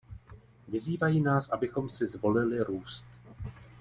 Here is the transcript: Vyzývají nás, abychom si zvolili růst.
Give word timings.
Vyzývají 0.67 1.21
nás, 1.21 1.49
abychom 1.49 1.89
si 1.89 2.07
zvolili 2.07 2.59
růst. 2.61 3.05